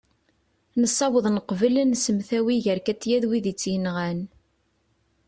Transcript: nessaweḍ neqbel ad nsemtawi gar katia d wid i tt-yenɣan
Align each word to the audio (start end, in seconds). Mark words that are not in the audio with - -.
nessaweḍ 0.81 1.25
neqbel 1.35 1.75
ad 1.81 1.87
nsemtawi 1.91 2.57
gar 2.63 2.79
katia 2.85 3.17
d 3.23 3.25
wid 3.29 3.45
i 3.51 3.53
tt-yenɣan 3.55 4.19